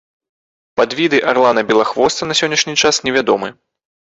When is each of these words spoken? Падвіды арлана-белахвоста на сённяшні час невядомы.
Падвіды 0.79 1.17
арлана-белахвоста 1.33 2.21
на 2.31 2.39
сённяшні 2.43 2.73
час 2.85 2.95
невядомы. 3.11 3.49